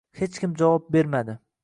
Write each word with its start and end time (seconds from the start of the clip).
Hech 0.19 0.39
kim 0.45 0.55
javob 0.61 0.89
bermadi 0.97 1.37